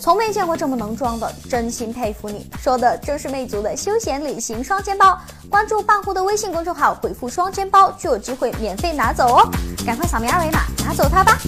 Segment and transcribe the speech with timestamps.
[0.00, 2.48] 从没见过这么能装的，真心佩服你！
[2.58, 5.18] 说的正是魅族的休闲旅行双肩包。
[5.50, 9.50] 关注半壶的微信公众号，回复“双肩包”就有机会免费拿走哦！
[9.84, 11.38] 赶快扫描二维码拿走它吧！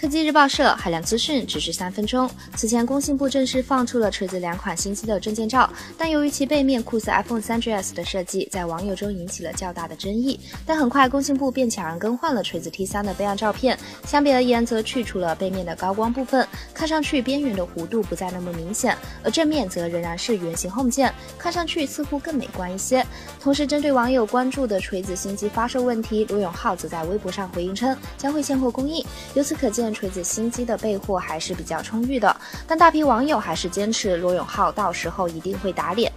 [0.00, 2.28] 科技日报社海量资讯，只需三分钟。
[2.56, 10.40] 此前，工信部正式放出了锤子两款新机的证件照，但由于其背面酷似 iPhone 3GS 的设计，在网友中引起了较大的争议。
[10.64, 23.06] 但很快，工信部便悄然更换了锤子 T3 的备案照片，相比而言，则去除了背面的高光部分，看上去边缘的弧度不再那么明显，而正面则仍然是圆形 Home 键，看上去似乎更美观一些。
[23.38, 29.04] 同时，针对网友关注的锤子新机发售问题，罗永浩则在微博上回应称，将会现货供应。
[29.34, 29.89] 由此可见。
[29.92, 32.34] 锤子新机的备货还是比较充裕的，
[32.66, 36.12] 但大批网友还是坚持罗永浩到时候一定会打脸。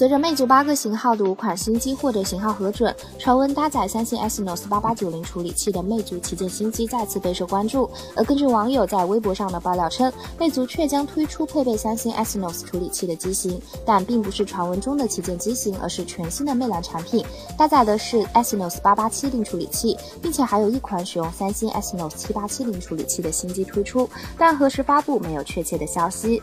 [0.00, 7.86] 随着魅族八个型号的五款新机获得型号核准，传闻搭载三星 Exynos 8890处理器的魅族旗舰新机再次备受关注。
[8.16, 17.22] 而根据网友在微博上的爆料称，魅族确将推出配备三星 Exynos 处理器的机型，但并不是传闻中的旗舰机型，而是全新的魅蓝产品，
[17.58, 26.42] 搭载的是 Exynos 8870处理器，并且还有一款使用三星 Exynos 7870处理器的新机推出，但何时发布没有确切的消息。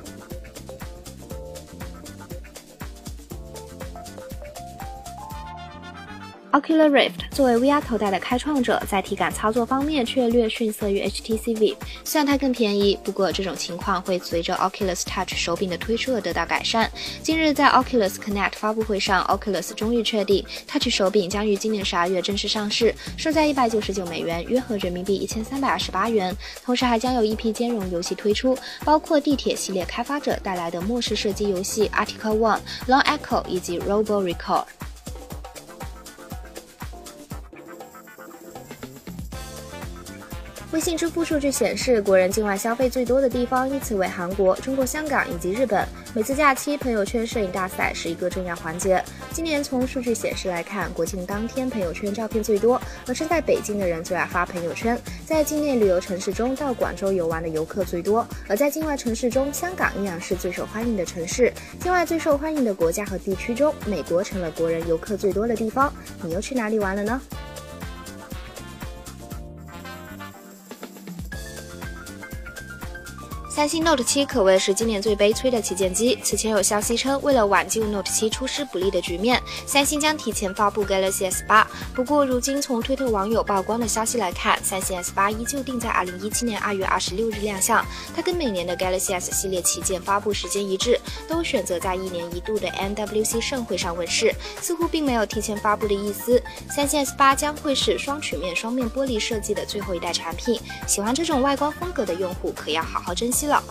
[6.57, 11.75] Oculus Rift 作为 VR 头戴的开创者，在体感操作方面却略逊色于 HTC Vive。
[12.03, 16.91] 虽然它更便宜，不过这种情况会随着 Oculus Touch 手柄的推出而得到改善。
[17.21, 26.35] 近日，在 Oculus Connect 发布会上，Oculus 终于确定 Touch 手柄将于今年十二月正式上市，售价一百九十九美元，约合人民币一千三百二十八元。
[26.65, 34.65] 同时，还将有一批兼容游戏推出，包括地铁系列开发者带来的末世射击游戏 Article One、Long Echo 以及 Robo Recall。
[40.73, 45.87] 微信支付数据显示，国人境外消费最多的地方依次为韩国、中国香港以及日本。
[46.13, 49.01] 每次假期，朋友圈摄影大赛是一个重要环节。
[49.31, 54.99] 今年从数据显示来看，国庆当天朋友圈照片最多，而身在北京的人最爱发朋友圈。
[55.25, 61.51] 在境内旅游城市中，到广州游玩的游客最多，而在境外城市中，香港依然是最受欢迎的城市。
[61.79, 65.93] 境外最受欢迎的国家和地区中，美国成了国人游客最多的地方。
[66.21, 67.21] 你又去哪里玩了呢？
[73.57, 76.15] 三星 Note 7可谓是今年最悲催的旗舰机。
[76.21, 81.65] 此前有消息称，为了挽救 Note 7出师不利的局面，三星将提前发布 Galaxy S8。
[81.95, 87.83] 不过，如今从推特网友曝光的消息来看，三星 S8 依旧定在2017年2月26日亮相。
[88.15, 94.31] 它跟每年的 Galaxy S 系列旗舰发布时间一致，都选择在一年一度的 MWC 盛会上问世，
[94.61, 96.39] 似乎并没有提前发布的意思。
[96.69, 103.46] 三星 S8 将会是双曲面双面玻璃设计的最后一代产品，喜欢这种外观风格的用户可要好好珍惜。
[103.47, 103.63] 了。